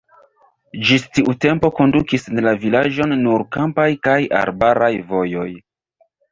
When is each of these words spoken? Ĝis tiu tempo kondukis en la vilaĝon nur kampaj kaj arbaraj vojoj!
Ĝis 0.87 1.03
tiu 1.17 1.35
tempo 1.45 1.71
kondukis 1.81 2.25
en 2.33 2.41
la 2.47 2.55
vilaĝon 2.65 3.15
nur 3.27 3.47
kampaj 3.59 3.89
kaj 4.09 4.19
arbaraj 4.43 4.93
vojoj! 5.15 5.49